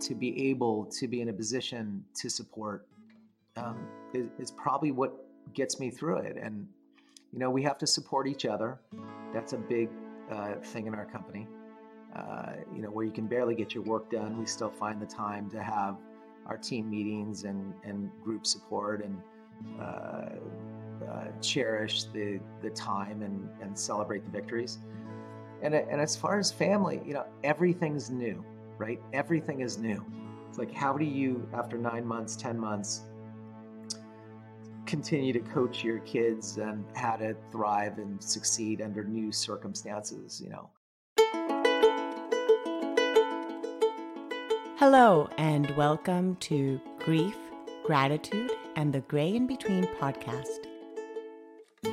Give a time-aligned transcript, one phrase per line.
[0.00, 2.86] to be able to be in a position to support
[3.56, 5.14] um, is, is probably what
[5.54, 6.36] gets me through it.
[6.40, 6.66] And
[7.32, 8.78] you know, we have to support each other.
[9.32, 9.88] That's a big
[10.30, 11.46] uh, thing in our company.
[12.14, 15.06] Uh, you know, where you can barely get your work done, we still find the
[15.06, 15.96] time to have
[16.46, 19.20] our team meetings and, and group support and
[19.80, 20.28] uh,
[21.10, 24.78] uh, cherish the, the time and, and celebrate the victories.
[25.62, 28.44] And, and as far as family, you know, everything's new,
[28.78, 29.00] right?
[29.12, 30.04] Everything is new.
[30.48, 33.02] It's like, how do you, after nine months, 10 months,
[34.84, 40.50] continue to coach your kids and how to thrive and succeed under new circumstances, you
[40.50, 40.70] know?
[44.78, 47.36] Hello, and welcome to Grief,
[47.84, 50.66] Gratitude, and the Gray in Between podcast.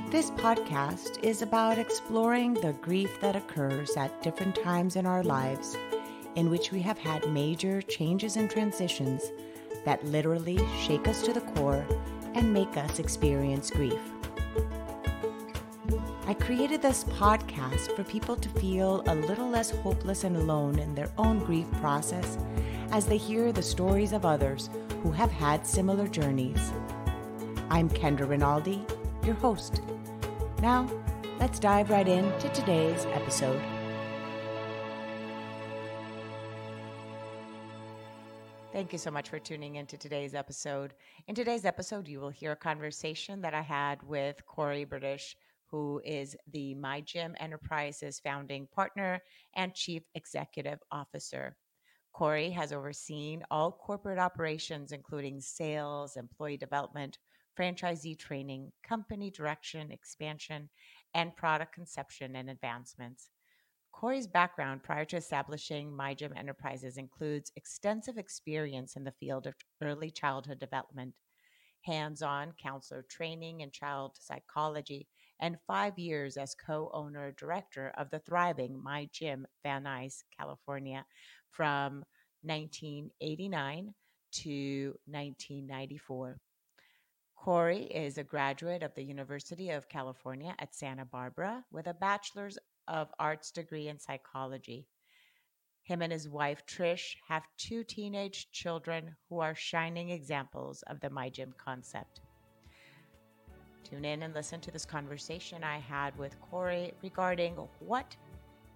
[0.09, 5.77] This podcast is about exploring the grief that occurs at different times in our lives
[6.35, 9.31] in which we have had major changes and transitions
[9.85, 11.85] that literally shake us to the core
[12.35, 13.99] and make us experience grief.
[16.25, 20.95] I created this podcast for people to feel a little less hopeless and alone in
[20.95, 22.37] their own grief process
[22.91, 24.69] as they hear the stories of others
[25.03, 26.71] who have had similar journeys.
[27.69, 28.85] I'm Kendra Rinaldi,
[29.25, 29.81] your host.
[30.61, 30.89] Now,
[31.39, 33.61] let's dive right into today's episode.
[38.83, 40.93] Thank you so much for tuning into today's episode.
[41.29, 46.01] In today's episode, you will hear a conversation that I had with Cory Bertisch, who
[46.03, 49.21] is the My Gym Enterprises founding partner
[49.55, 51.55] and chief executive officer.
[52.11, 57.19] Cory has overseen all corporate operations, including sales, employee development,
[57.57, 60.69] franchisee training, company direction, expansion,
[61.13, 63.29] and product conception and advancements.
[64.03, 69.53] Cory's background prior to establishing My Gym Enterprises includes extensive experience in the field of
[69.81, 71.13] early childhood development,
[71.83, 75.07] hands on counselor training in child psychology,
[75.39, 81.05] and five years as co owner director of the thriving My Gym Van Nuys, California
[81.49, 82.03] from
[82.41, 83.93] 1989
[84.33, 86.41] to 1994.
[87.37, 92.57] Cory is a graduate of the University of California at Santa Barbara with a bachelor's
[92.87, 94.87] of arts degree in psychology.
[95.83, 101.09] Him and his wife, Trish, have two teenage children who are shining examples of the
[101.09, 102.21] My Gym concept.
[103.83, 108.15] Tune in and listen to this conversation I had with Cory regarding what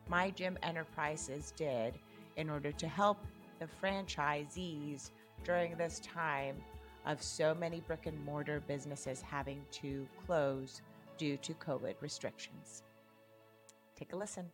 [0.09, 1.93] My Gym Enterprises did
[2.35, 3.17] in order to help
[3.59, 5.11] the franchisees
[5.43, 6.57] during this time
[7.05, 10.81] of so many brick and mortar businesses having to close
[11.17, 12.83] due to COVID restrictions.
[13.97, 14.51] Take a listen.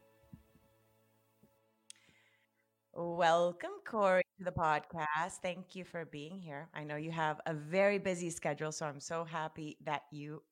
[2.94, 5.42] Welcome, Cory, to the podcast.
[5.42, 6.70] Thank you for being here.
[6.74, 10.44] I know you have a very busy schedule, so I'm so happy that you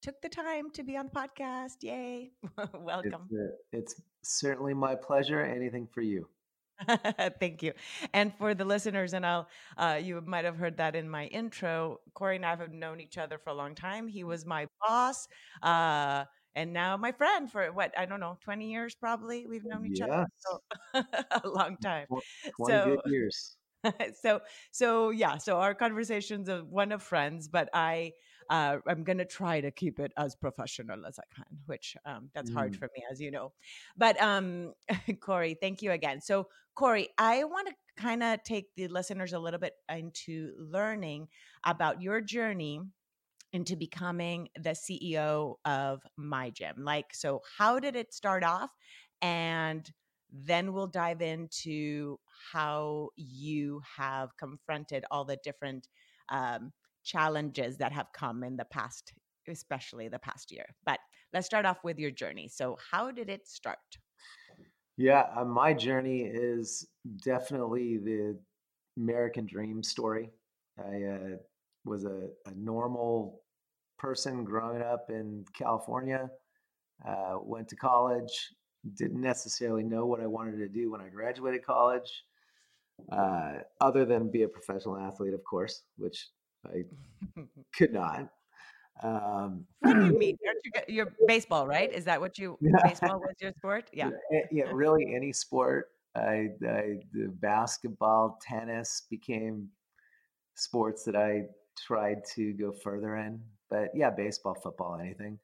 [0.00, 1.82] took the time to be on the podcast.
[1.82, 2.30] Yay.
[2.74, 3.28] Welcome.
[3.30, 5.40] It's, uh, it's, certainly my pleasure.
[5.40, 6.28] Anything for you.
[7.40, 7.72] Thank you.
[8.14, 11.98] And for the listeners, and I'll, uh, you might have heard that in my intro,
[12.14, 14.06] Cory and I have known each other for a long time.
[14.06, 15.26] He was my boss.
[15.62, 16.24] Uh,
[16.54, 19.46] and now my friend for what I don't know, twenty years probably.
[19.46, 20.08] We've known each yes.
[20.10, 20.60] other so
[21.44, 22.06] a long time.
[22.08, 23.56] Twenty so, good years.
[24.20, 24.40] so
[24.70, 28.12] so yeah, so our conversations are one of friends, but I
[28.50, 32.50] uh, I'm gonna try to keep it as professional as I can, which um, that's
[32.50, 32.54] mm.
[32.54, 33.52] hard for me, as you know.
[33.96, 34.74] But um,
[35.20, 36.20] Cory, thank you again.
[36.20, 41.28] So Cory, I want to kind of take the listeners a little bit into learning
[41.64, 42.80] about your journey
[43.52, 46.76] into becoming the CEO of My Gym?
[46.84, 48.70] Like, so how did it start off?
[49.22, 49.90] And
[50.32, 52.18] then we'll dive into
[52.52, 55.88] how you have confronted all the different
[56.28, 56.72] um,
[57.02, 59.12] challenges that have come in the past,
[59.48, 60.66] especially the past year.
[60.84, 61.00] But
[61.32, 62.48] let's start off with your journey.
[62.48, 63.78] So, how did it start?
[64.96, 66.86] Yeah, uh, my journey is
[67.24, 68.38] definitely the
[68.96, 70.30] American dream story.
[70.78, 71.36] I uh,
[71.84, 73.42] was a, a normal
[73.98, 76.30] person growing up in California.
[77.06, 78.50] Uh, went to college,
[78.94, 82.24] didn't necessarily know what I wanted to do when I graduated college,
[83.10, 86.28] uh, other than be a professional athlete, of course, which
[86.66, 86.84] I
[87.74, 88.28] could not.
[89.02, 90.36] Um, what do you mean?
[90.62, 91.90] You you're baseball, right?
[91.90, 92.72] Is that what you yeah.
[92.84, 93.88] baseball was your sport?
[93.94, 95.88] Yeah, yeah, yeah really any sport.
[96.14, 99.68] I, I the basketball, tennis became
[100.54, 101.44] sports that I
[101.86, 103.40] tried to go further in.
[103.68, 105.38] But yeah, baseball, football, anything.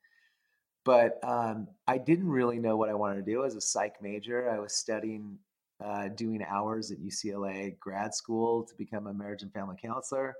[0.85, 4.51] But um, I didn't really know what I wanted to do as a psych major.
[4.51, 5.39] I was studying
[5.85, 10.35] uh, doing hours at UCLA grad school to become a marriage and family counselor.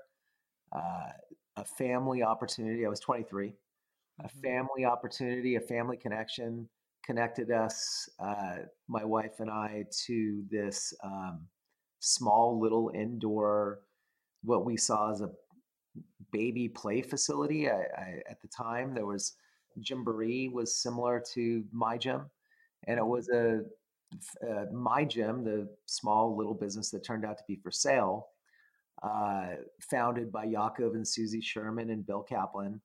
[0.71, 1.09] Uh,
[1.57, 2.85] a family opportunity.
[2.85, 3.53] I was 23.
[4.19, 4.39] A mm-hmm.
[4.41, 6.67] family opportunity, a family connection
[7.05, 8.57] connected us, uh,
[8.87, 11.47] my wife and I, to this um,
[11.99, 13.79] small little indoor,
[14.43, 15.31] what we saw as a
[16.31, 17.69] baby play facility.
[17.69, 19.33] I, I, at the time, there was
[19.79, 22.29] Gymboree was similar to my gym,
[22.87, 23.09] and it mm-hmm.
[23.09, 23.61] was a
[24.41, 28.29] uh, my gym, the small little business that turned out to be for sale,
[29.03, 29.47] uh,
[29.81, 32.79] founded by Yaakov and Susie Sherman and Bill Kaplan,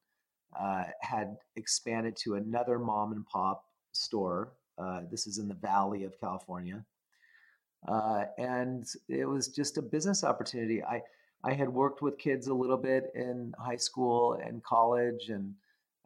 [0.58, 4.52] uh, had expanded to another mom and pop store.
[4.78, 6.84] Uh, this is in the Valley of California.
[7.86, 10.82] Uh, and it was just a business opportunity.
[10.82, 11.02] I,
[11.44, 15.54] I had worked with kids a little bit in high school and college, and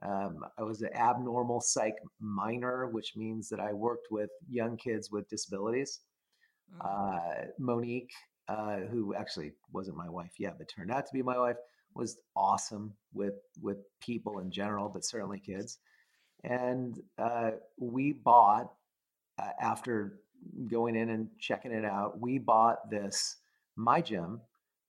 [0.03, 5.11] um, I was an abnormal psych minor, which means that I worked with young kids
[5.11, 6.01] with disabilities.
[6.75, 6.87] Mm-hmm.
[6.89, 8.13] Uh, Monique,
[8.49, 11.57] uh, who actually wasn't my wife yet, but turned out to be my wife,
[11.95, 15.79] was awesome with with people in general, but certainly kids.
[16.45, 18.73] And uh, we bought
[19.39, 20.21] uh, after
[20.71, 23.37] going in and checking it out, we bought this
[23.77, 24.41] my gym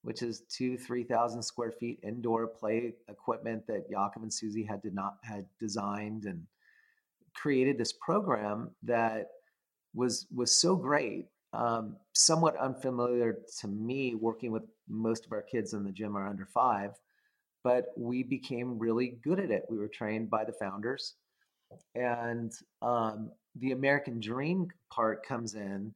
[0.08, 4.96] which is two, 3,000 square feet indoor play equipment that Yaakov and Susie had did
[4.96, 6.48] not had designed and
[7.36, 9.28] created this program that
[9.94, 11.26] was was so great.
[11.52, 16.26] Um, somewhat unfamiliar to me, working with most of our kids in the gym are
[16.26, 16.92] under five,
[17.66, 19.66] but we became really good at it.
[19.70, 21.16] We were trained by the founders,
[21.96, 25.94] and um, the American Dream part comes in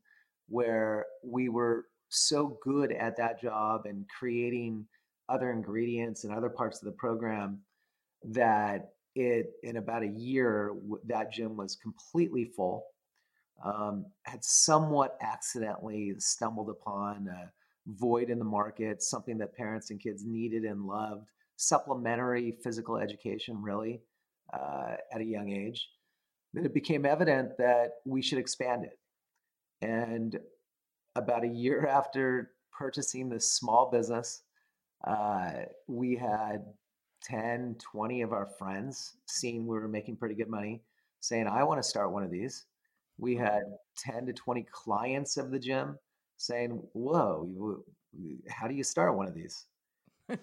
[0.49, 4.85] where we were so good at that job and creating
[5.29, 7.59] other ingredients and other parts of the program
[8.23, 10.73] that it in about a year
[11.05, 12.85] that gym was completely full
[13.63, 17.51] um, had somewhat accidentally stumbled upon a
[17.87, 21.27] void in the market something that parents and kids needed and loved
[21.61, 24.01] supplementary physical education really
[24.53, 25.87] uh, at a young age.
[26.53, 28.99] That it became evident that we should expand it.
[29.81, 30.37] And
[31.15, 34.43] about a year after purchasing this small business,
[35.05, 35.51] uh,
[35.87, 36.65] we had
[37.23, 40.81] 10, 20 of our friends seeing we were making pretty good money
[41.19, 42.65] saying, I want to start one of these.
[43.17, 43.63] We had
[43.97, 45.97] 10 to 20 clients of the gym
[46.37, 47.83] saying, Whoa,
[48.49, 49.65] how do you start one of these?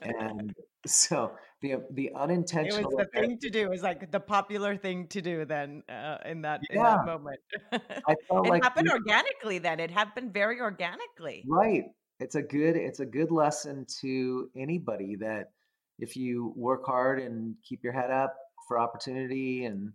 [0.02, 0.54] And
[0.86, 2.90] so the the unintentional.
[2.90, 3.60] It was the thing to do.
[3.60, 6.76] It was like the popular thing to do then uh, in that yeah.
[6.76, 7.40] in that moment.
[7.72, 9.58] I felt it like happened we, organically.
[9.58, 11.44] Then it happened very organically.
[11.48, 11.84] Right.
[12.20, 15.50] It's a good it's a good lesson to anybody that
[15.98, 18.34] if you work hard and keep your head up
[18.66, 19.92] for opportunity and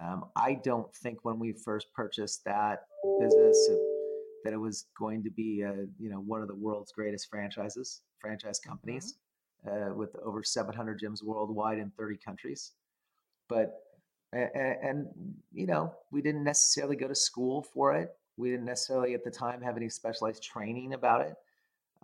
[0.00, 2.80] um, I don't think when we first purchased that
[3.20, 3.70] business
[4.44, 8.02] that it was going to be a, you know one of the world's greatest franchises
[8.20, 9.18] franchise companies
[9.66, 12.72] uh, with over 700 gyms worldwide in 30 countries.
[13.48, 13.74] But
[14.32, 15.06] and, and,
[15.52, 18.10] you know we didn't necessarily go to school for it.
[18.36, 21.34] We didn't necessarily at the time have any specialized training about it.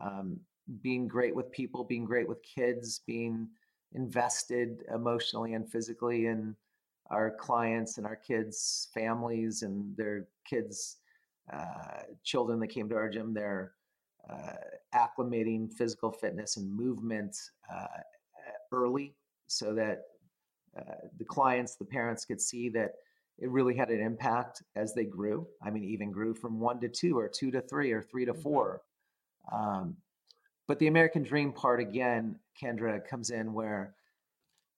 [0.00, 0.38] Um,
[0.82, 3.48] being great with people, being great with kids, being
[3.94, 6.54] invested emotionally and physically in
[7.10, 10.98] our clients and our kids' families and their kids'
[11.52, 13.72] uh, children that came to our gym, their
[14.94, 17.36] acclimating physical fitness and movement
[17.72, 17.86] uh,
[18.72, 19.14] early
[19.46, 20.02] so that
[20.78, 22.92] uh, the clients, the parents could see that
[23.38, 25.46] it really had an impact as they grew.
[25.62, 28.32] I mean, even grew from one to two, or two to three, or three to
[28.32, 28.42] mm-hmm.
[28.42, 28.82] four.
[29.52, 29.96] Um,
[30.66, 33.94] but the American dream part, again, Kendra, comes in where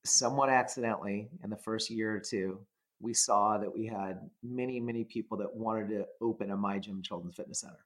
[0.04, 2.60] somewhat accidentally in the first year or two,
[3.00, 7.02] we saw that we had many, many people that wanted to open a My Gym
[7.02, 7.84] Children's Fitness Center.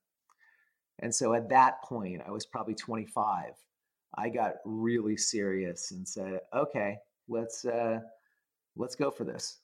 [1.01, 3.53] And so at that point, I was probably 25.
[4.17, 6.99] I got really serious and said, "Okay,
[7.29, 8.01] let's uh,
[8.77, 9.59] let's go for this."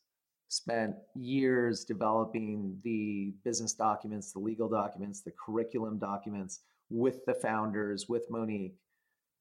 [0.48, 6.60] Spent years developing the business documents, the legal documents, the curriculum documents
[6.90, 8.74] with the founders, with Monique,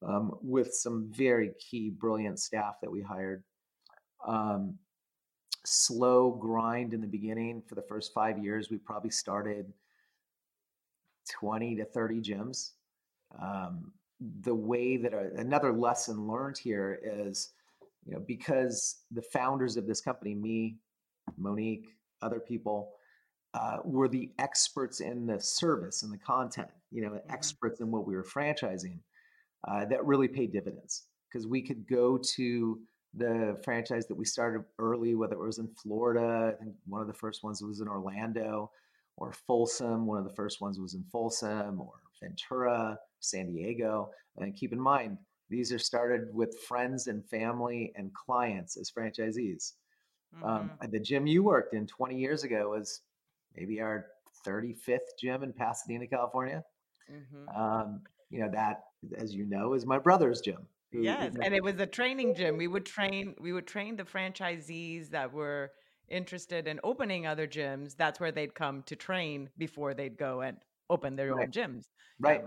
[0.05, 3.43] um, with some very key, brilliant staff that we hired.
[4.27, 4.77] Um,
[5.65, 8.69] slow grind in the beginning for the first five years.
[8.69, 9.73] We probably started
[11.29, 12.71] 20 to 30 gyms.
[13.41, 13.91] Um,
[14.41, 17.51] the way that another lesson learned here is,
[18.05, 20.77] you know, because the founders of this company, me,
[21.37, 22.91] Monique, other people,
[23.53, 27.31] uh, were the experts in the service and the content, you know, mm-hmm.
[27.31, 28.99] experts in what we were franchising,
[29.67, 32.79] uh, that really paid dividends because we could go to
[33.15, 37.07] the franchise that we started early, whether it was in Florida, I think one of
[37.07, 38.71] the first ones was in Orlando,
[39.19, 40.07] or Folsom.
[40.07, 44.09] One of the first ones was in Folsom or Ventura, San Diego.
[44.37, 45.17] And keep in mind,
[45.49, 49.73] these are started with friends and family and clients as franchisees.
[50.35, 50.85] Um, mm-hmm.
[50.85, 53.01] Um, the gym you worked in 20 years ago was
[53.55, 54.07] maybe our
[54.45, 56.63] 35th gym in Pasadena, California.
[57.11, 57.61] Mm-hmm.
[57.61, 58.83] Um, you know that,
[59.17, 60.67] as you know, is my brother's gym.
[60.91, 62.57] Who, yes, and it was a training gym.
[62.57, 63.35] We would train.
[63.39, 65.71] We would train the franchisees that were
[66.11, 67.95] interested in opening other gyms.
[67.95, 70.57] That's where they'd come to train before they'd go and
[70.89, 71.43] open their right.
[71.45, 71.85] own gyms.
[72.19, 72.43] Right.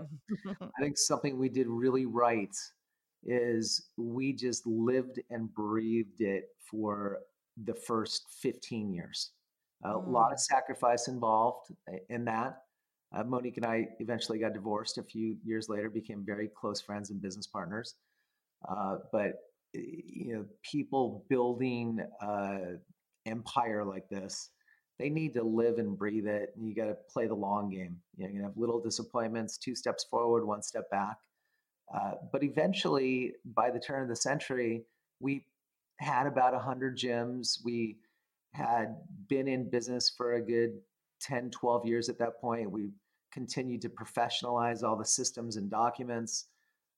[0.61, 2.55] I think something we did really right
[3.25, 7.19] is we just lived and breathed it for
[7.63, 9.31] the first 15 years.
[9.83, 10.11] A mm.
[10.11, 10.41] lot of mm.
[10.41, 11.71] sacrifice involved
[12.09, 12.57] in that.
[13.15, 17.11] Uh, Monique and I eventually got divorced a few years later, became very close friends
[17.11, 17.95] and business partners.
[18.67, 19.33] Uh, but
[19.75, 22.77] eh, you know, people building uh,
[23.25, 24.49] empire like this,
[24.99, 26.53] they need to live and breathe it.
[26.55, 27.97] And you got to play the long game.
[28.15, 31.17] You know, you have little disappointments, two steps forward, one step back.
[31.93, 34.83] Uh, but eventually, by the turn of the century,
[35.19, 35.45] we
[35.99, 37.59] had about 100 gyms.
[37.63, 37.97] We
[38.53, 38.95] had
[39.27, 40.79] been in business for a good
[41.21, 42.69] 10, 12 years at that point.
[42.69, 42.89] We
[43.31, 46.45] continued to professionalize all the systems and documents.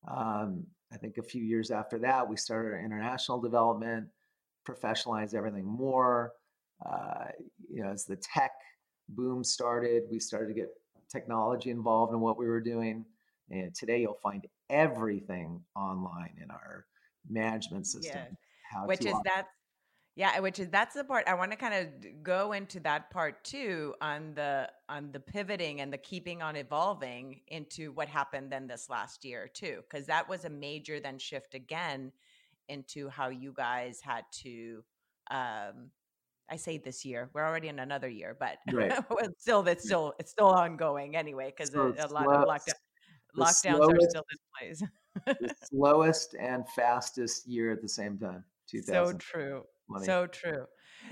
[0.08, 4.08] Um, I think a few years after that, we started our international development,
[4.66, 6.34] professionalized everything more.
[6.86, 7.26] Uh,
[7.70, 8.52] you know, as the tech
[9.10, 10.70] boom started, we started to get
[11.10, 13.06] technology involved in what we were doing.
[13.50, 16.86] And today, you'll find everything online in our
[17.30, 18.38] management system.
[18.74, 18.86] Yeah.
[18.86, 19.24] Which is operate.
[19.26, 19.46] that
[20.18, 23.44] yeah, which is that's the part I want to kind of go into that part
[23.44, 28.66] too on the on the pivoting and the keeping on evolving into what happened then
[28.66, 32.14] this last year too because that was a major then shift again
[32.70, 34.84] into how you guys had to
[35.32, 35.92] um
[36.50, 37.30] I say this year.
[37.34, 38.94] We're already in another year, but right.
[39.40, 42.74] still, it's still it's still ongoing anyway because so a, a, lot of lockdown,
[43.38, 44.84] lockdowns slowest, are still in place.
[45.26, 48.44] the slowest and fastest year at the same time.
[48.84, 49.64] So true.
[50.04, 50.66] So true.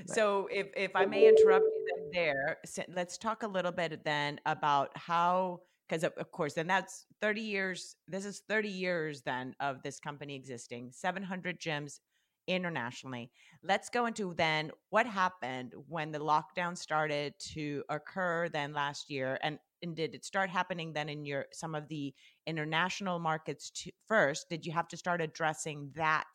[0.08, 2.58] So if if I may interrupt you there,
[2.90, 5.62] let's talk a little bit then about how
[5.94, 10.00] because of, of course then that's 30 years this is 30 years then of this
[10.00, 12.00] company existing 700 gyms
[12.48, 13.32] internationally.
[13.64, 19.40] Let's go into then what happened when the lockdown started to occur then last year
[19.42, 22.14] and, and did it start happening then in your some of the
[22.46, 24.50] international markets to, first?
[24.50, 26.28] Did you have to start addressing that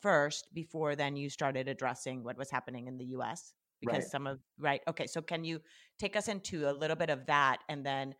[0.00, 4.10] first before then you started addressing what was happening in the US because right.
[4.10, 5.60] some of right okay so can you
[5.98, 8.14] take us into a little bit of that and then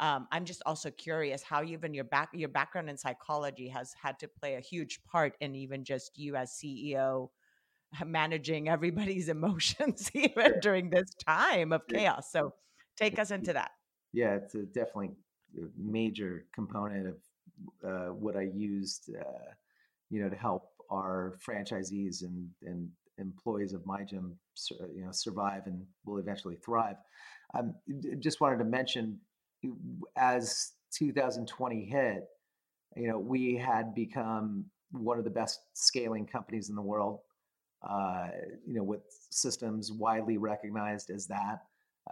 [0.00, 4.18] um, I'm just also curious how even your back your background in psychology has had
[4.20, 7.30] to play a huge part in even just you as CEO
[8.06, 12.30] managing everybody's emotions even during this time of chaos.
[12.30, 12.54] So
[12.96, 13.72] take us into that.
[14.12, 15.10] Yeah, it's a definitely
[15.58, 17.16] a major component of
[17.84, 19.50] uh, what I used, uh,
[20.10, 22.88] you know, to help our franchisees and, and
[23.18, 24.38] employees of my gym
[24.94, 26.96] you know survive and will eventually thrive
[27.54, 27.74] um,
[28.20, 29.18] just wanted to mention
[30.16, 32.24] as 2020 hit
[32.96, 37.20] you know we had become one of the best scaling companies in the world
[37.88, 38.28] uh,
[38.66, 41.62] you know with systems widely recognized as that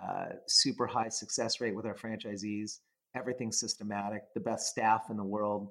[0.03, 2.81] uh, super high success rate with our franchisees
[3.15, 5.71] everything systematic the best staff in the world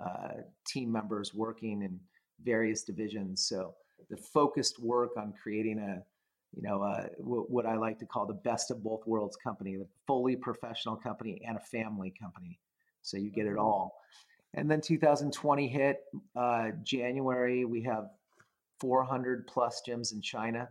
[0.00, 2.00] uh, team members working in
[2.42, 3.46] various divisions.
[3.46, 3.74] So
[4.10, 6.02] the focused work on creating a,
[6.54, 9.76] you know, uh, w- what I like to call the best of both worlds company,
[9.76, 12.58] the fully professional company and a family company.
[13.02, 13.60] So you get it mm-hmm.
[13.60, 13.96] all.
[14.54, 16.00] And then 2020 hit
[16.36, 17.64] uh, January.
[17.64, 18.10] We have
[18.80, 20.68] 400 plus gyms in China.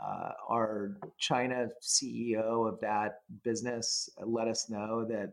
[0.00, 5.32] Uh, our China CEO of that business let us know that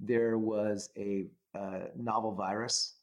[0.00, 1.26] there was a
[1.58, 2.94] uh, novel virus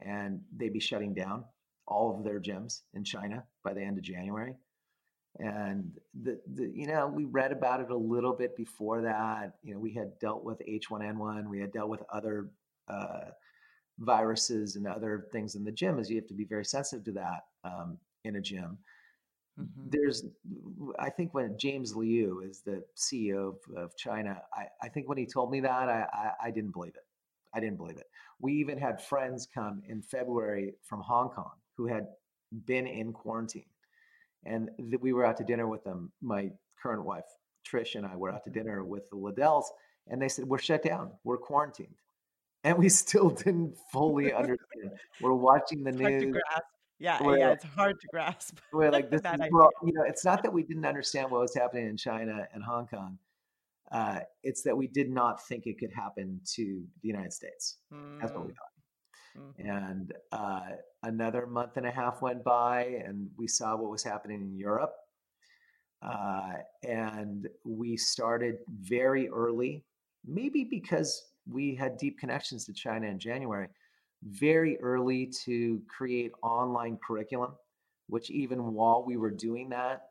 [0.00, 1.44] and they'd be shutting down
[1.86, 4.54] all of their gyms in China by the end of January.
[5.38, 5.90] And
[6.22, 9.54] the, the you know we read about it a little bit before that.
[9.62, 12.50] You know we had dealt with H1N1, we had dealt with other
[12.88, 13.30] uh,
[13.98, 15.98] viruses and other things in the gym.
[15.98, 18.78] As you have to be very sensitive to that um, in a gym.
[19.60, 19.90] Mm-hmm.
[19.90, 20.24] There's,
[20.98, 25.18] I think when James Liu is the CEO of, of China, I, I, think when
[25.18, 27.06] he told me that, I, I, I didn't believe it.
[27.54, 28.08] I didn't believe it.
[28.40, 32.08] We even had friends come in February from Hong Kong who had
[32.66, 33.66] been in quarantine.
[34.46, 36.12] And th- we were out to dinner with them.
[36.20, 36.50] My
[36.82, 37.24] current wife,
[37.66, 39.64] Trish, and I were out to dinner with the Liddells,
[40.08, 41.94] and they said, We're shut down, we're quarantined.
[42.66, 44.92] And we still didn't fully understand.
[45.20, 46.34] we're watching the news.
[46.98, 48.58] Yeah, yeah, it's hard to grasp.
[48.72, 51.54] We're like, this is, well, you know, it's not that we didn't understand what was
[51.54, 53.18] happening in China and Hong Kong.
[53.92, 57.78] uh, it's that we did not think it could happen to the United States.
[57.92, 58.20] Mm.
[58.20, 58.56] That's what we mm.
[58.56, 58.73] thought.
[59.38, 59.68] Mm-hmm.
[59.68, 60.60] And uh,
[61.02, 64.94] another month and a half went by, and we saw what was happening in Europe.
[66.02, 69.84] Uh, and we started very early,
[70.26, 73.68] maybe because we had deep connections to China in January,
[74.22, 77.52] very early to create online curriculum,
[78.08, 80.08] which even while we were doing that,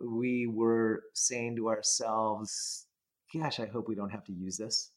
[0.00, 2.86] we were saying to ourselves,
[3.34, 4.90] gosh, I hope we don't have to use this.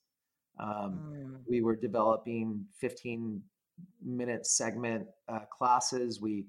[0.60, 1.38] Um, mm.
[1.48, 3.42] We were developing 15
[4.04, 6.22] minute segment uh, classes.
[6.22, 6.46] We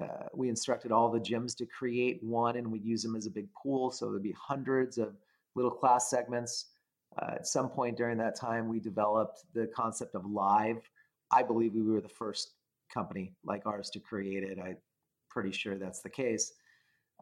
[0.00, 3.30] uh, we instructed all the gyms to create one, and we'd use them as a
[3.30, 3.90] big pool.
[3.90, 5.16] So there'd be hundreds of
[5.56, 6.66] little class segments.
[7.20, 10.88] Uh, at some point during that time, we developed the concept of live.
[11.32, 12.52] I believe we were the first
[12.92, 14.58] company like ours to create it.
[14.62, 14.76] I'm
[15.28, 16.52] pretty sure that's the case,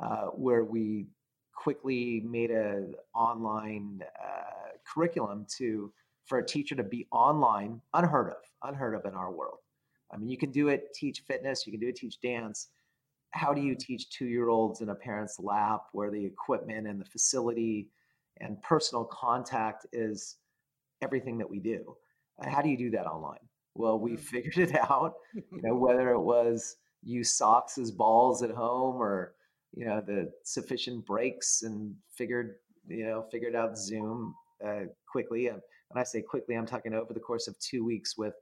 [0.02, 1.06] uh, where we
[1.54, 5.92] quickly made an online uh, curriculum to
[6.28, 9.58] for a teacher to be online, unheard of, unheard of in our world.
[10.12, 12.68] I mean, you can do it, teach fitness, you can do it, teach dance.
[13.32, 17.00] How do you teach two year olds in a parent's lap where the equipment and
[17.00, 17.88] the facility
[18.40, 20.36] and personal contact is
[21.02, 21.96] everything that we do?
[22.42, 23.40] How do you do that online?
[23.74, 24.20] Well, we mm.
[24.20, 29.34] figured it out, you know, whether it was use socks as balls at home or,
[29.74, 32.56] you know, the sufficient breaks and figured,
[32.88, 35.48] you know, figured out Zoom uh, quickly.
[35.48, 38.34] And when I say quickly, I'm talking over the course of two weeks with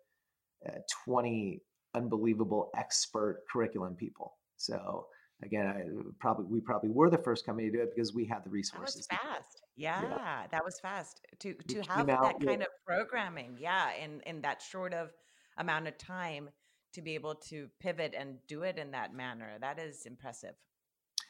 [0.69, 1.61] uh, 20
[1.95, 4.35] unbelievable expert curriculum people.
[4.57, 5.07] So
[5.43, 5.83] again, I
[6.19, 9.07] probably we probably were the first company to do it because we had the resources.
[9.11, 9.63] That was fast.
[9.77, 10.43] Yeah, yeah.
[10.51, 13.57] that was fast to to have that kind of programming.
[13.59, 15.13] Yeah, in in that short of
[15.59, 16.51] amount of time
[16.95, 19.57] to be able to pivot and do it in that manner.
[19.61, 20.55] That is impressive.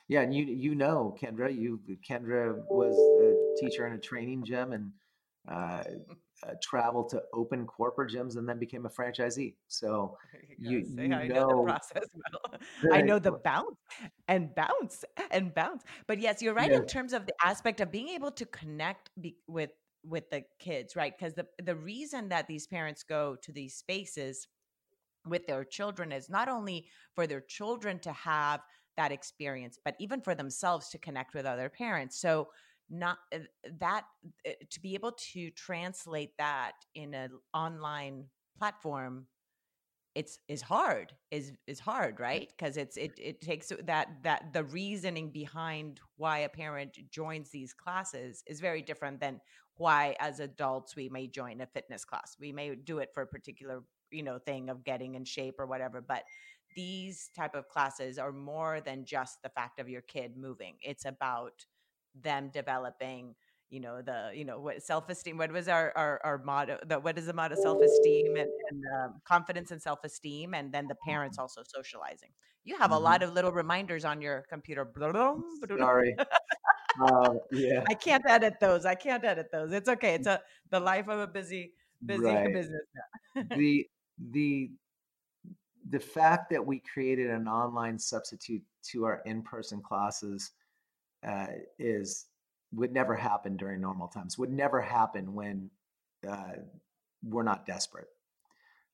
[0.08, 4.72] Yeah, and you you know Kendra, you Kendra was a teacher in a training gym
[4.72, 4.92] and
[5.48, 5.82] uh,
[6.42, 9.54] uh, traveled to open corporate gyms and then became a franchisee.
[9.68, 10.16] So
[10.58, 12.60] you, you, you I know, know, the process well.
[12.92, 13.76] I know the bounce
[14.28, 15.82] and bounce and bounce.
[16.06, 16.78] But yes, you're right yeah.
[16.78, 19.70] in terms of the aspect of being able to connect be- with
[20.04, 21.16] with the kids, right?
[21.16, 24.48] Because the the reason that these parents go to these spaces
[25.26, 28.60] with their children is not only for their children to have
[28.96, 32.20] that experience, but even for themselves to connect with other parents.
[32.20, 32.48] So
[32.90, 33.38] not uh,
[33.78, 34.04] that
[34.46, 38.26] uh, to be able to translate that in an online
[38.58, 39.26] platform
[40.14, 42.50] it's is hard is is hard right?
[42.56, 47.74] Because it's it it takes that that the reasoning behind why a parent joins these
[47.74, 49.40] classes is very different than
[49.76, 52.34] why as adults we may join a fitness class.
[52.40, 55.66] We may do it for a particular you know thing of getting in shape or
[55.66, 56.22] whatever but
[56.74, 60.76] these type of classes are more than just the fact of your kid moving.
[60.82, 61.64] It's about
[62.22, 63.34] them developing
[63.68, 67.18] you know the you know what self-esteem what was our our, our motto the, what
[67.18, 71.62] is the motto self-esteem and, and um, confidence and self-esteem and then the parents also
[71.66, 72.30] socializing.
[72.64, 72.94] You have mm-hmm.
[72.94, 74.88] a lot of little reminders on your computer.
[75.78, 76.16] Sorry.
[76.98, 77.84] Uh, yeah.
[77.88, 78.86] I can't edit those.
[78.86, 79.72] I can't edit those.
[79.72, 80.14] It's okay.
[80.14, 81.72] It's a the life of a busy
[82.04, 82.52] busy right.
[82.52, 82.82] business
[83.56, 83.86] the
[84.30, 84.70] the
[85.90, 90.52] the fact that we created an online substitute to our in-person classes
[91.26, 91.46] uh,
[91.78, 92.26] is
[92.72, 94.38] would never happen during normal times.
[94.38, 95.70] Would never happen when
[96.28, 96.54] uh,
[97.22, 98.08] we're not desperate,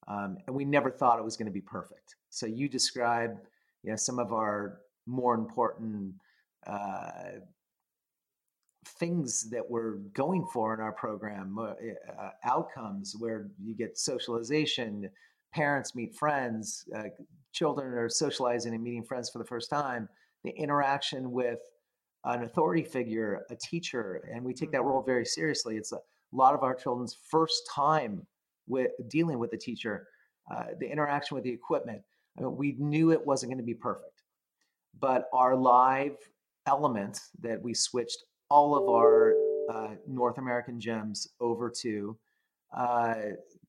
[0.08, 2.16] um, and we never thought it was going to be perfect.
[2.30, 3.36] So you describe,
[3.82, 6.14] you know, some of our more important
[6.66, 7.40] uh,
[8.86, 11.72] things that we're going for in our program, uh,
[12.18, 15.08] uh outcomes where you get socialization,
[15.52, 17.04] parents meet friends, uh,
[17.52, 20.08] children are socializing and meeting friends for the first time,
[20.44, 21.60] the interaction with
[22.24, 24.88] an authority figure, a teacher, and we take that mm-hmm.
[24.88, 25.76] role very seriously.
[25.76, 25.98] It's a
[26.32, 28.26] lot of our children's first time
[28.68, 30.06] with dealing with a teacher,
[30.50, 32.02] uh, the interaction with the equipment.
[32.38, 34.22] I mean, we knew it wasn't going to be perfect,
[34.98, 36.16] but our live
[36.66, 39.34] element that we switched all of our
[39.70, 42.16] uh, North American gyms over to
[42.76, 43.14] uh,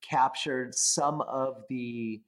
[0.02, 2.22] captured some of the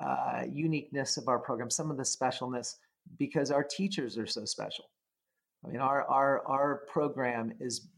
[0.00, 2.74] uh, uniqueness of our program, some of the specialness,
[3.18, 4.84] because our teachers are so special.
[5.64, 7.88] I mean, our our our program is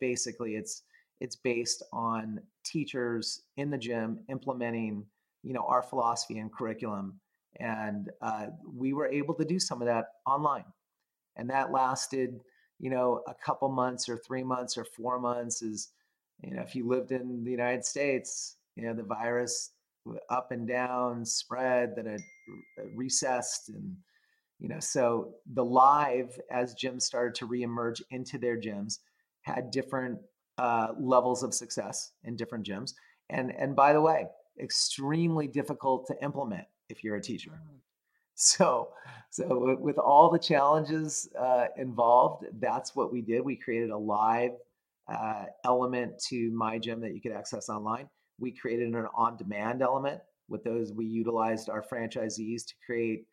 [0.00, 0.82] basically it's
[1.20, 5.04] it's based on teachers in the gym implementing
[5.42, 7.18] you know our philosophy and curriculum,
[7.58, 10.64] and uh, we were able to do some of that online,
[11.36, 12.40] and that lasted
[12.78, 15.62] you know a couple months or three months or four months.
[15.62, 15.88] Is
[16.42, 19.70] you know if you lived in the United States, you know the virus
[20.28, 22.22] up and down spread, then it
[22.94, 23.96] recessed and
[24.60, 28.98] you know so the live as gyms started to reemerge into their gyms
[29.42, 30.18] had different
[30.60, 32.92] uh, levels of success in different gyms.
[33.30, 34.26] And and by the way,
[34.60, 37.52] extremely difficult to implement if you're a teacher.
[37.52, 37.78] Mm.
[38.34, 38.88] So,
[39.28, 43.42] so with all the challenges uh, involved, that's what we did.
[43.42, 44.52] We created a live
[45.12, 48.08] uh, element to my gym that you could access online.
[48.38, 50.22] We created an on-demand element.
[50.48, 53.26] With those, we utilized our franchisees to create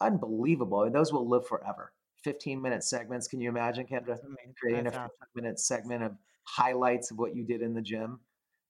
[0.00, 1.92] unbelievable, and those will live forever.
[2.24, 3.28] 15 minute segments.
[3.28, 4.18] Can you imagine, Kendra,
[4.60, 6.12] creating a 15 minute segment of
[6.44, 8.20] highlights of what you did in the gym?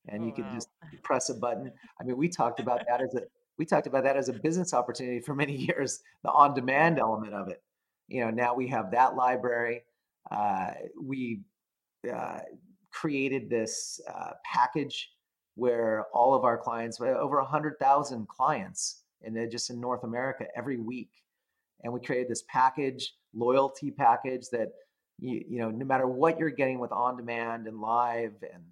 [0.08, 0.54] And oh, you could wow.
[0.54, 0.68] just
[1.02, 1.72] press a button.
[2.00, 3.22] I mean, we talked about that as a
[3.58, 7.34] we talked about that as a business opportunity for many years, the on demand element
[7.34, 7.62] of it.
[8.06, 9.82] You know, now we have that library.
[10.30, 10.70] Uh,
[11.02, 11.40] we
[12.12, 12.40] uh,
[12.92, 15.10] created this uh, package
[15.56, 21.10] where all of our clients, over 100,000 clients, and just in North America every week.
[21.82, 24.68] And we created this package, loyalty package that
[25.18, 28.62] you, you know, no matter what you're getting with on demand and live and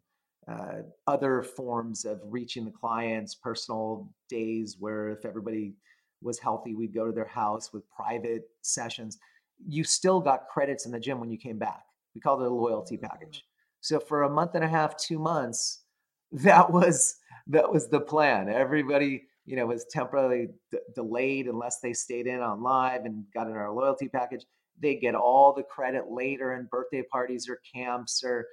[0.48, 5.74] uh, other forms of reaching the clients, personal days where if everybody
[6.22, 9.18] was healthy, we'd go to their house with private sessions.
[9.66, 11.82] You still got credits in the gym when you came back.
[12.14, 13.06] We called it a loyalty mm-hmm.
[13.06, 13.44] package.
[13.80, 15.82] So for a month and a half, two months,
[16.32, 17.16] that was
[17.48, 18.48] that was the plan.
[18.48, 23.46] Everybody, you know, was temporarily d- delayed unless they stayed in on live and got
[23.46, 24.44] in our loyalty package.
[24.78, 28.46] They get all the credit later in birthday parties or camps or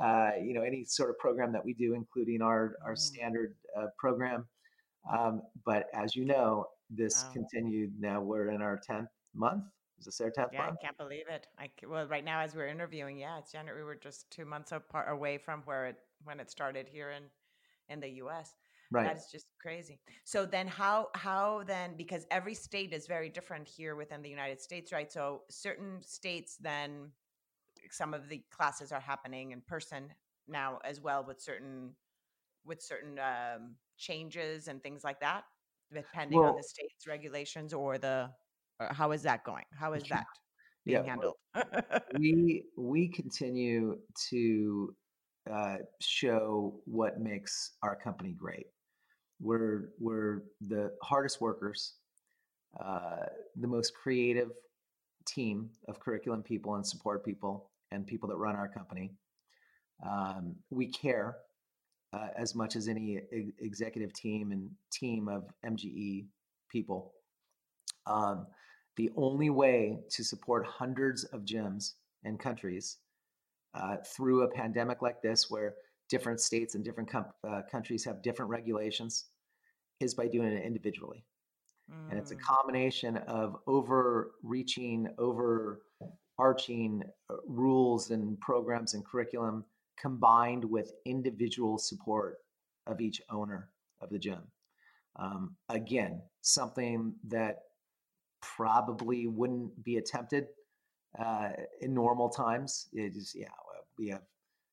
[0.00, 2.98] uh, you know any sort of program that we do, including our our mm.
[2.98, 4.46] standard uh, program.
[5.10, 7.32] Um, but as you know, this wow.
[7.32, 7.92] continued.
[7.98, 9.64] Now we're in our tenth month.
[9.98, 10.78] Is this our tenth yeah, month?
[10.80, 11.46] I can't believe it.
[11.58, 13.80] I well, right now as we're interviewing, yeah, it's January.
[13.80, 17.24] We were just two months apart away from where it when it started here in
[17.88, 18.54] in the U.S.
[18.92, 19.06] Right.
[19.06, 20.00] That is just crazy.
[20.24, 24.60] So then how how then because every state is very different here within the United
[24.60, 25.10] States, right?
[25.10, 27.12] So certain states then
[27.90, 30.12] some of the classes are happening in person
[30.48, 31.94] now as well with certain
[32.64, 35.44] with certain um, changes and things like that
[35.92, 38.30] depending well, on the state's regulations or the
[38.78, 40.24] or how is that going how is that
[40.84, 41.34] being yeah, handled
[42.18, 43.98] we we continue
[44.30, 44.94] to
[45.50, 48.66] uh, show what makes our company great
[49.40, 51.94] we're we're the hardest workers
[52.78, 53.26] uh,
[53.56, 54.50] the most creative
[55.26, 59.12] team of curriculum people and support people and people that run our company.
[60.08, 61.36] Um, we care
[62.12, 63.20] uh, as much as any
[63.58, 66.26] executive team and team of MGE
[66.70, 67.12] people.
[68.06, 68.46] Um,
[68.96, 72.98] the only way to support hundreds of gyms and countries
[73.74, 75.74] uh, through a pandemic like this, where
[76.08, 79.26] different states and different com- uh, countries have different regulations,
[80.00, 81.24] is by doing it individually.
[81.90, 82.10] Mm.
[82.10, 82.40] And it's a mm.
[82.40, 85.82] combination of overreaching, over
[86.38, 89.64] arching uh, rules and programs and curriculum
[90.00, 92.38] combined with individual support
[92.86, 93.68] of each owner
[94.00, 94.40] of the gym.
[95.16, 97.58] Um, again, something that
[98.40, 100.46] probably wouldn't be attempted
[101.18, 102.88] uh, in normal times.
[102.92, 103.48] It is, yeah,
[103.98, 104.22] we have,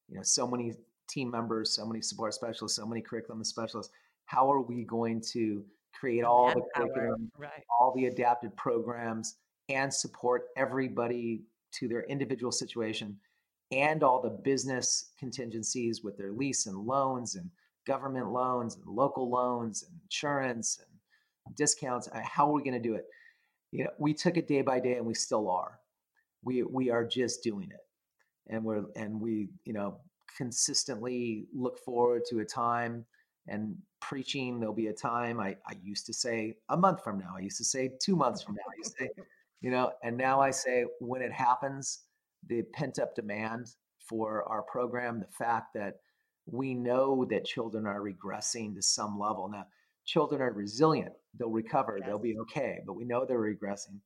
[0.07, 0.73] you know, so many
[1.09, 3.91] team members, so many support specialists, so many curriculum specialists.
[4.27, 7.63] How are we going to create all the curriculum, right.
[7.79, 9.35] all the adapted programs,
[9.69, 11.41] and support everybody
[11.73, 13.17] to their individual situation
[13.71, 17.49] and all the business contingencies with their lease and loans and
[17.85, 20.79] government loans and local loans and insurance
[21.45, 22.07] and discounts.
[22.13, 23.05] Uh, how are we going to do it?
[23.71, 25.79] You know, we took it day by day and we still are.
[26.43, 28.53] We we are just doing it.
[28.53, 29.99] And we're and we, you know,
[30.37, 33.05] consistently look forward to a time
[33.47, 37.33] and preaching there'll be a time I, I used to say a month from now
[37.36, 39.10] i used to say two months from now i used to say
[39.62, 42.03] you know and now i say when it happens
[42.47, 43.67] the pent up demand
[43.99, 45.95] for our program the fact that
[46.45, 49.65] we know that children are regressing to some level now
[50.05, 52.07] children are resilient they'll recover yes.
[52.07, 53.99] they'll be okay but we know they're regressing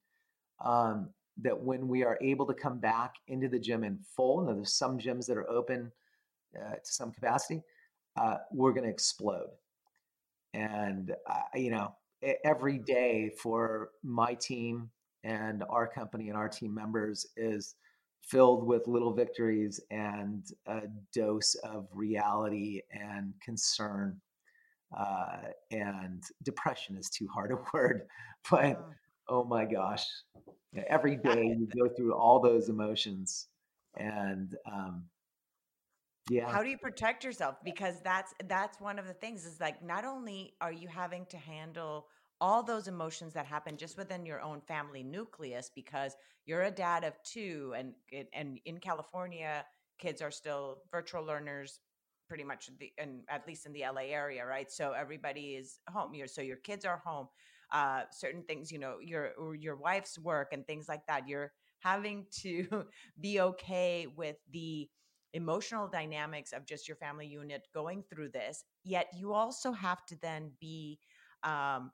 [0.63, 1.09] um,
[1.41, 4.73] that when we are able to come back into the gym in full now there's
[4.73, 5.91] some gyms that are open
[6.57, 7.61] uh, to some capacity
[8.17, 9.49] uh, we're going to explode
[10.53, 11.95] and uh, you know
[12.43, 14.89] every day for my team
[15.23, 17.75] and our company and our team members is
[18.21, 20.81] filled with little victories and a
[21.13, 24.19] dose of reality and concern.
[24.97, 25.37] Uh,
[25.71, 28.03] and depression is too hard a word,
[28.49, 28.85] but
[29.29, 30.05] oh my gosh,
[30.87, 33.47] every day you go through all those emotions.
[33.97, 35.05] And um,
[36.29, 36.49] yeah.
[36.49, 37.55] How do you protect yourself?
[37.63, 41.37] Because that's that's one of the things is like not only are you having to
[41.37, 42.07] handle
[42.39, 47.03] all those emotions that happen just within your own family nucleus because you're a dad
[47.03, 47.93] of two and
[48.33, 49.65] and in California
[49.99, 51.79] kids are still virtual learners
[52.27, 54.71] pretty much the and at least in the LA area, right?
[54.71, 56.13] So everybody is home.
[56.13, 57.27] You're, so your kids are home.
[57.71, 61.27] Uh, certain things, you know, your your wife's work and things like that.
[61.27, 62.85] You're having to
[63.19, 64.89] be okay with the
[65.33, 68.63] emotional dynamics of just your family unit going through this.
[68.83, 70.99] Yet you also have to then be
[71.43, 71.91] um,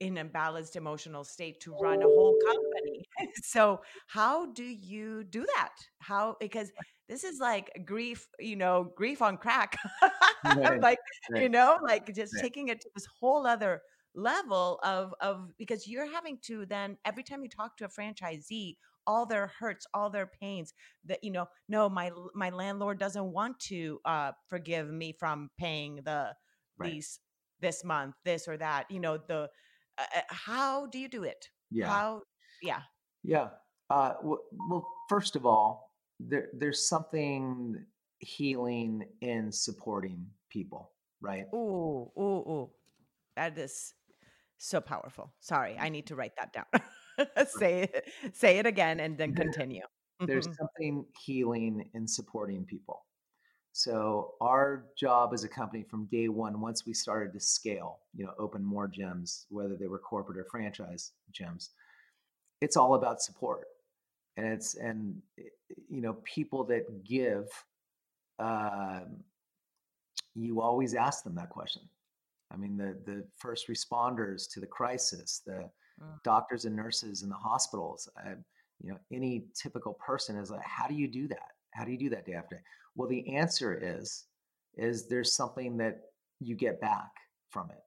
[0.00, 3.04] in a balanced emotional state to run a whole company.
[3.42, 5.74] so how do you do that?
[5.98, 6.72] How because
[7.08, 9.76] this is like grief, you know, grief on crack.
[10.44, 10.98] right, like,
[11.30, 11.42] right.
[11.42, 12.42] you know, like just right.
[12.42, 13.82] taking it to this whole other
[14.14, 18.74] level of of because you're having to then every time you talk to a franchisee
[19.06, 20.72] all their hurts all their pains
[21.04, 26.00] that you know no my my landlord doesn't want to uh forgive me from paying
[26.04, 26.32] the
[26.78, 27.18] lease
[27.60, 29.48] this month this or that you know the
[30.00, 31.48] uh, uh, how do you do it?
[31.70, 31.86] Yeah.
[31.86, 32.22] How?
[32.62, 32.82] Yeah.
[33.22, 33.48] Yeah.
[33.90, 37.84] Uh, well, well, first of all, there, there's something
[38.18, 41.44] healing in supporting people, right?
[41.54, 42.70] Ooh, ooh, ooh.
[43.36, 43.94] That is
[44.58, 45.32] so powerful.
[45.40, 46.66] Sorry, I need to write that down.
[47.46, 49.82] say it, say it again, and then continue.
[50.20, 53.04] there's something healing in supporting people.
[53.72, 58.24] So our job as a company from day one, once we started to scale, you
[58.24, 61.68] know, open more gyms, whether they were corporate or franchise gyms,
[62.60, 63.66] it's all about support.
[64.36, 65.44] And it's and eh,
[65.88, 67.46] you know people that give,
[68.38, 69.00] uh,
[70.34, 71.82] you always ask them that question.
[72.52, 75.70] I mean, the the first responders to the crisis, the
[76.02, 76.22] mm.
[76.22, 78.34] doctors and nurses in the hospitals, uh,
[78.82, 81.52] you know, any typical person is like, how do you do that?
[81.72, 82.62] How do you do that day after day?
[82.96, 84.24] Well, the answer is
[84.76, 86.02] is there's something that
[86.38, 87.10] you get back
[87.50, 87.82] from it.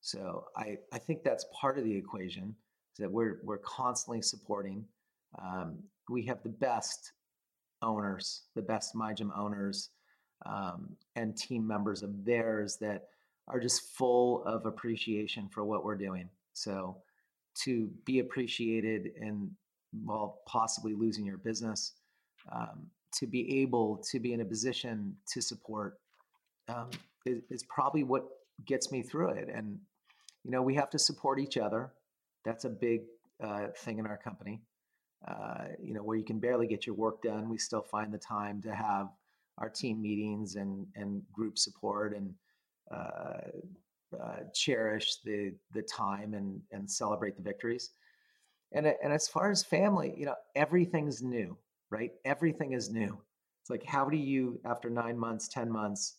[0.00, 2.54] So I, I think that's part of the equation
[2.94, 4.84] is that we're we're constantly supporting.
[5.40, 5.78] Um,
[6.10, 7.12] we have the best
[7.80, 9.90] owners, the best MyGym owners,
[10.46, 13.08] um, and team members of theirs that
[13.48, 16.28] are just full of appreciation for what we're doing.
[16.52, 16.98] So
[17.64, 19.50] to be appreciated and
[20.04, 21.92] while possibly losing your business,
[22.50, 22.86] um,
[23.18, 25.98] to be able to be in a position to support
[26.68, 26.88] um,
[27.26, 28.24] is, is probably what
[28.66, 29.48] gets me through it.
[29.54, 29.78] And
[30.44, 31.92] you know, we have to support each other.
[32.44, 33.02] That's a big
[33.42, 34.62] uh, thing in our company.
[35.26, 38.18] Uh, you know, where you can barely get your work done, we still find the
[38.18, 39.08] time to have
[39.58, 42.34] our team meetings and and group support and
[42.90, 43.50] uh,
[44.20, 47.90] uh, cherish the the time and and celebrate the victories.
[48.72, 51.56] And and as far as family, you know, everything's new
[51.92, 52.10] right?
[52.24, 53.20] Everything is new.
[53.60, 56.16] It's like, how do you, after nine months, 10 months,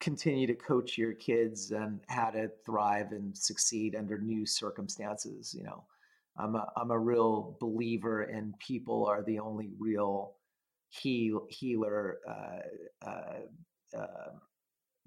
[0.00, 5.54] continue to coach your kids and how to thrive and succeed under new circumstances?
[5.56, 5.84] You know,
[6.36, 10.34] I'm a, I'm a real believer in people are the only real
[10.90, 12.18] heal, healer.
[12.28, 14.30] Uh, uh, uh,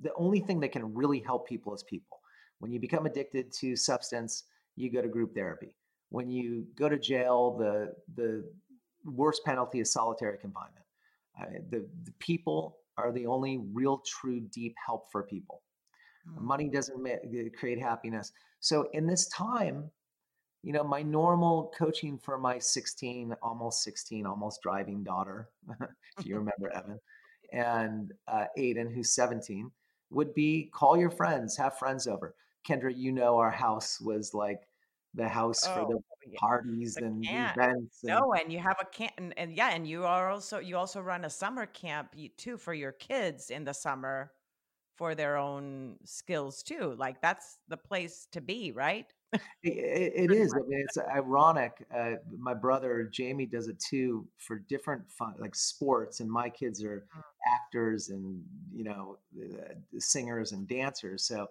[0.01, 2.19] the only thing that can really help people is people.
[2.59, 4.43] When you become addicted to substance,
[4.75, 5.73] you go to group therapy.
[6.09, 8.45] When you go to jail, the the
[9.05, 10.85] worst penalty is solitary confinement.
[11.39, 15.61] Uh, the, the, people are the only real, true, deep help for people.
[16.27, 16.41] Mm.
[16.41, 18.31] Money doesn't ma- create happiness.
[18.59, 19.91] So in this time,
[20.63, 25.49] you know, my normal coaching for my 16, almost 16, almost driving daughter,
[26.17, 26.99] if you remember Evan,
[27.53, 29.71] and uh, Aiden, who's 17,
[30.09, 32.35] would be call your friends, have friends over.
[32.67, 34.67] Kendra, you know, our house was like
[35.13, 35.99] the house oh, for the
[36.37, 37.57] parties the and camp.
[37.57, 38.03] events.
[38.03, 40.77] And- no, and you have a camp, and, and, yeah, and you are also you
[40.77, 44.31] also run a summer camp too for your kids in the summer
[44.95, 46.95] for their own skills too.
[46.97, 49.05] Like that's the place to be, right?
[49.33, 50.53] it, it is.
[50.53, 51.85] I mean, it's ironic.
[51.95, 56.83] Uh, my brother Jamie does it too for different fun, like sports, and my kids
[56.83, 57.21] are mm.
[57.55, 59.17] Actors and you know
[59.97, 61.23] singers and dancers.
[61.23, 61.47] So.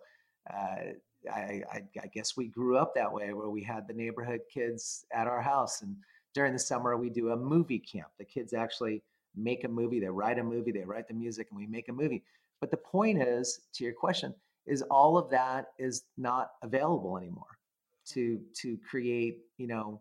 [0.52, 0.92] Uh,
[1.28, 5.06] I, I, I, guess we grew up that way where we had the neighborhood kids
[5.12, 5.82] at our house.
[5.82, 5.96] And
[6.35, 8.06] during the summer, we do a movie camp.
[8.16, 9.02] The kids actually
[9.37, 11.92] make a movie, they write a movie, they write the music, and we make a
[11.92, 12.22] movie.
[12.61, 14.35] But the point is, to your question,
[14.66, 17.59] is all of that is not available anymore
[18.06, 20.00] to to create, you know,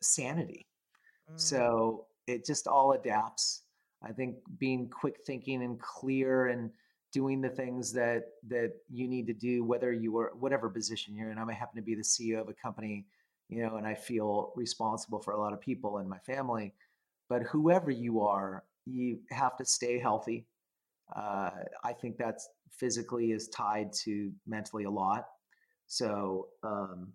[0.00, 0.66] sanity.
[1.30, 1.40] Mm.
[1.40, 3.62] So it just all adapts.
[4.04, 6.70] I think being quick thinking and clear and
[7.12, 11.30] doing the things that that you need to do whether you are whatever position you're
[11.30, 11.38] in.
[11.38, 13.06] I happen to be the ceo of a company
[13.48, 16.72] you know and i feel responsible for a lot of people in my family
[17.28, 20.46] but whoever you are you have to stay healthy.
[21.14, 21.50] Uh,
[21.84, 25.28] i think that's physically is tied to mentally a lot.
[25.86, 27.12] So um,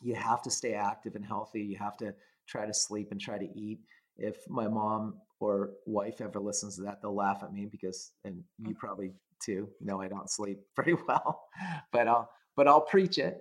[0.00, 1.62] you have to stay active and healthy.
[1.62, 2.14] You have to
[2.46, 3.80] try to sleep and try to eat.
[4.16, 8.42] If my mom or wife ever listens to that, they'll laugh at me because, and
[8.58, 11.44] you probably too know I don't sleep very well,
[11.92, 13.40] but I'll but I'll preach it.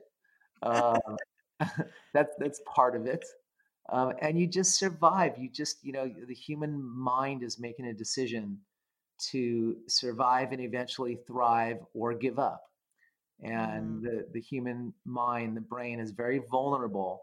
[0.63, 0.99] Um,
[2.13, 3.25] that's that's part of it,
[3.91, 5.37] um, and you just survive.
[5.37, 8.59] You just you know the human mind is making a decision
[9.31, 12.63] to survive and eventually thrive or give up.
[13.41, 14.03] And mm.
[14.03, 17.21] the, the human mind, the brain is very vulnerable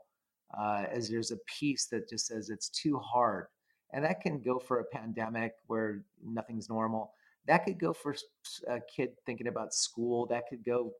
[0.59, 3.47] uh, as there's a piece that just says it's too hard.
[3.93, 7.13] And that can go for a pandemic where nothing's normal.
[7.47, 8.15] That could go for
[8.69, 10.27] a kid thinking about school.
[10.27, 10.93] That could go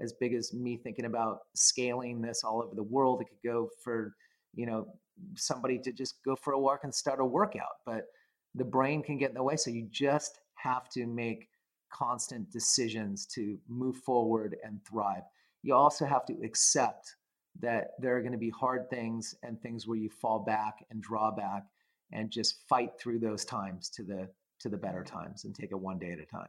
[0.00, 3.20] as big as me thinking about scaling this all over the world.
[3.20, 4.14] It could go for,
[4.54, 4.88] you know,
[5.36, 7.76] somebody to just go for a walk and start a workout.
[7.86, 8.06] But
[8.54, 9.56] the brain can get in the way.
[9.56, 11.48] So you just have to make
[11.92, 15.22] constant decisions to move forward and thrive.
[15.62, 17.14] You also have to accept
[17.60, 21.02] that there are going to be hard things and things where you fall back and
[21.02, 21.64] draw back
[22.12, 24.28] and just fight through those times to the
[24.60, 26.48] to the better times and take it one day at a time.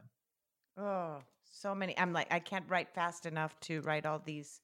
[0.76, 1.98] Oh, so many.
[1.98, 4.60] I'm like I can't write fast enough to write all these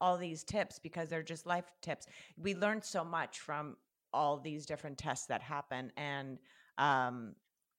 [0.00, 2.06] all these tips because they're just life tips.
[2.36, 3.76] We learned so much from
[4.12, 6.38] all these different tests that happen and
[6.78, 7.34] um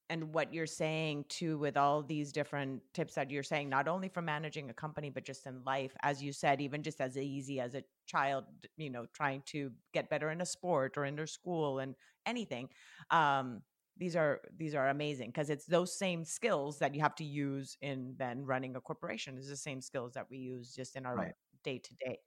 [0.09, 4.07] and what you're saying too with all these different tips that you're saying not only
[4.07, 7.59] for managing a company but just in life as you said even just as easy
[7.59, 8.43] as a child
[8.77, 12.69] you know trying to get better in a sport or in their school and anything
[13.11, 13.61] um,
[13.97, 17.77] these are these are amazing because it's those same skills that you have to use
[17.81, 21.33] in then running a corporation is the same skills that we use just in our
[21.63, 22.19] day to day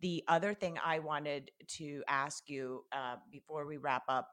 [0.00, 4.28] the other thing i wanted to ask you uh, before we wrap up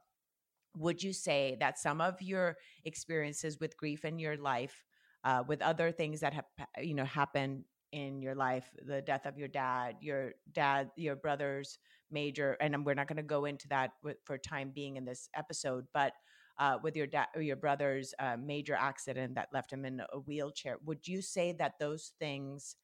[0.77, 4.83] would you say that some of your experiences with grief in your life
[5.23, 6.45] uh, with other things that have
[6.81, 11.79] you know happened in your life the death of your dad your dad your brother's
[12.11, 13.91] major and we're not going to go into that
[14.25, 16.13] for time being in this episode but
[16.59, 20.19] uh, with your dad or your brother's uh, major accident that left him in a
[20.19, 22.75] wheelchair would you say that those things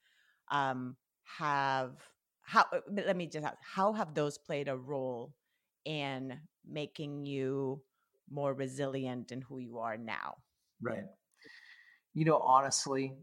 [0.51, 1.95] um, have
[2.41, 5.33] how uh, let me just ask how have those played a role
[5.85, 7.81] in making you
[8.29, 10.35] more resilient in who you are now?
[10.81, 11.05] Right.
[12.13, 13.13] You know, honestly,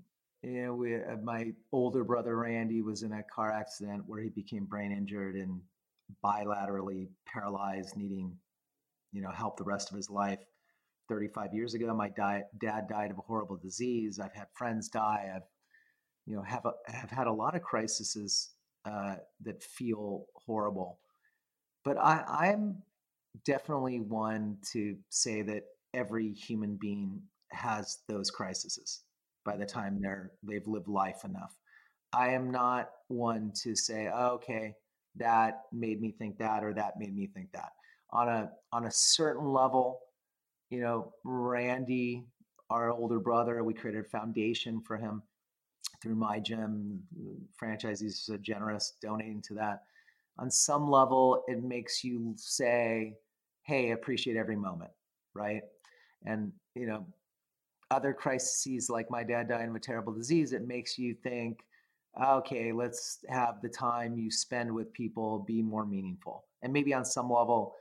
[0.42, 4.30] you know, we, uh, my older brother Randy was in a car accident where he
[4.30, 5.60] became brain injured and
[6.24, 8.36] bilaterally paralyzed, needing,
[9.12, 10.40] you know, help the rest of his life.
[11.08, 14.18] 35 years ago, my di- dad died of a horrible disease.
[14.18, 15.30] I've had friends die.
[15.34, 15.42] I've,
[16.26, 18.50] you know, have a, have had a lot of crises
[18.84, 21.00] uh, that feel horrible.
[21.84, 22.82] But I, I'm
[23.44, 25.64] definitely one to say that
[25.94, 29.02] every human being has those crises
[29.44, 31.56] by the time they're they've lived life enough.
[32.12, 34.74] I am not one to say, oh, okay,
[35.16, 37.70] that made me think that or that made me think that.
[38.10, 40.00] On a on a certain level,
[40.70, 42.24] you know, Randy,
[42.70, 45.22] our older brother, we created a foundation for him
[46.02, 47.00] through my gym.
[47.16, 49.82] Uh, franchisees so generous donating to that
[50.40, 53.14] on some level, it makes you say,
[53.62, 54.90] hey, appreciate every moment,
[55.34, 55.62] right?
[56.24, 57.06] And, you know,
[57.90, 61.60] other crises like my dad dying of a terrible disease, it makes you think,
[62.22, 66.44] okay, let's have the time you spend with people be more meaningful.
[66.62, 67.74] And maybe on some level,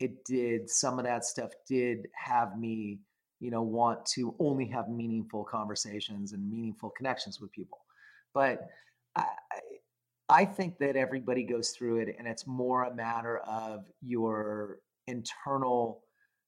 [0.00, 2.98] it did, some of that stuff did have me,
[3.40, 7.78] you know, want to only have meaningful conversations and meaningful connections with people.
[8.34, 8.60] But
[9.16, 9.24] I,
[10.28, 16.02] I think that everybody goes through it, and it's more a matter of your internal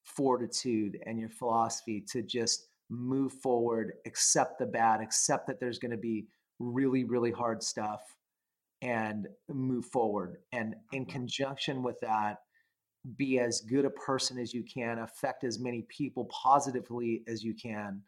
[0.05, 5.93] fortitude and your philosophy to just move forward, accept the bad, accept that there's going
[5.93, 6.27] to be
[6.59, 8.01] really, really hard stuff,
[8.83, 10.39] and move forward.
[10.53, 11.13] And in mm-hmm.
[11.13, 12.39] conjunction with that,
[13.17, 17.55] be as good a person as you can, affect as many people positively as you
[17.55, 18.03] can,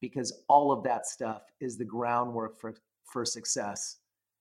[0.00, 2.74] because all of that stuff is the groundwork for,
[3.04, 3.98] for success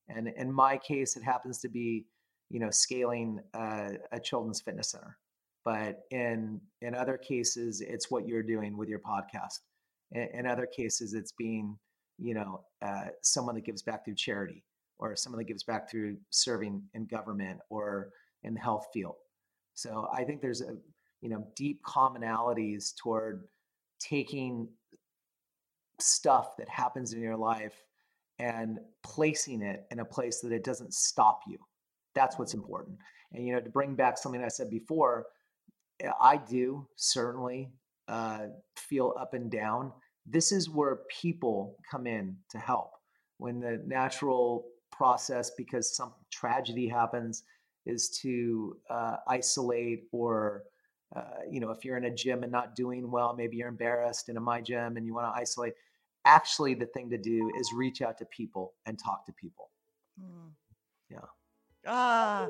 [0.09, 2.05] and in my case, it happens to be,
[2.49, 5.17] you know, scaling uh, a children's fitness center.
[5.65, 9.59] But in in other cases, it's what you're doing with your podcast.
[10.11, 11.77] In, in other cases, it's being,
[12.17, 14.63] you know, uh, someone that gives back through charity,
[14.99, 18.09] or someone that gives back through serving in government or
[18.43, 19.15] in the health field.
[19.73, 20.75] So I think there's a,
[21.21, 23.45] you know, deep commonalities toward
[23.99, 24.67] taking
[25.99, 27.73] stuff that happens in your life
[28.43, 31.57] and placing it in a place that it doesn't stop you.
[32.13, 32.97] That's what's important.
[33.31, 35.27] And you know, to bring back something I said before,
[36.01, 37.71] eh, I do certainly
[38.09, 39.93] uh, feel up and down.
[40.25, 42.91] This is where people come in to help.
[43.37, 47.43] When the natural process, because some tragedy happens,
[47.85, 50.63] is to uh, isolate or
[51.15, 54.29] uh, you know, if you're in a gym and not doing well, maybe you're embarrassed
[54.29, 55.73] in a my gym and you want to isolate.
[56.25, 59.69] Actually, the thing to do is reach out to people and talk to people.
[60.19, 60.51] Mm.
[61.09, 61.25] Yeah.
[61.85, 62.47] Ah,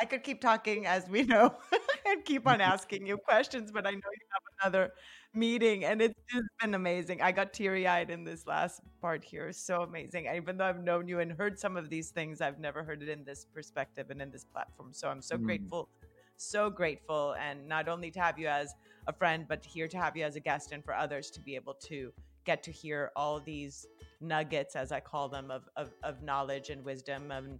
[0.00, 1.54] I could keep talking as we know
[2.06, 4.92] and keep on asking you questions, but I know you have another
[5.34, 6.18] meeting and it's
[6.60, 7.20] been amazing.
[7.20, 9.52] I got teary eyed in this last part here.
[9.52, 10.26] So amazing.
[10.34, 13.08] Even though I've known you and heard some of these things, I've never heard it
[13.08, 14.92] in this perspective and in this platform.
[14.92, 15.44] So I'm so mm.
[15.44, 15.88] grateful,
[16.36, 17.34] so grateful.
[17.38, 18.74] And not only to have you as
[19.06, 21.54] a friend, but here to have you as a guest and for others to be
[21.54, 22.12] able to
[22.44, 23.86] get to hear all these
[24.20, 27.58] nuggets, as I call them, of, of, of knowledge and wisdom and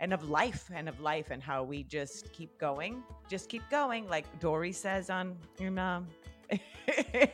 [0.00, 4.08] and of life and of life and how we just keep going just keep going
[4.08, 5.36] like dory says on
[5.76, 6.06] um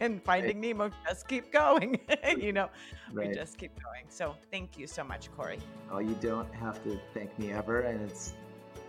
[0.01, 0.69] and finding right.
[0.69, 1.99] nemo just keep going
[2.39, 2.69] you know
[3.13, 3.29] right.
[3.29, 5.59] we just keep going so thank you so much Cory
[5.93, 8.35] oh you don't have to thank me ever and it's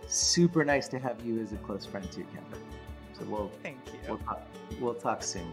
[0.08, 2.58] super nice to have you as a close friend too Kendra.
[3.12, 4.42] so we'll thank you we'll talk,
[4.80, 5.52] we'll talk soon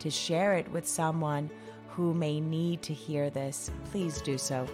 [0.00, 1.50] to share it with someone
[1.88, 4.66] who may need to hear this, please do so.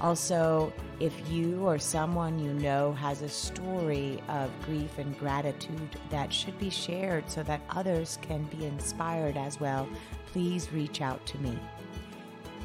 [0.00, 6.32] Also, if you or someone you know has a story of grief and gratitude that
[6.32, 9.86] should be shared so that others can be inspired as well,
[10.26, 11.58] please reach out to me.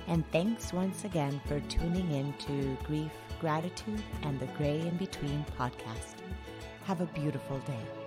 [0.07, 3.11] And thanks once again for tuning in to Grief,
[3.41, 6.15] Gratitude, and the Gray in Between podcast.
[6.85, 8.04] Have a beautiful day.